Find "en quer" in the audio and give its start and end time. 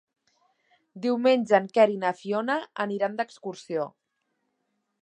1.59-1.87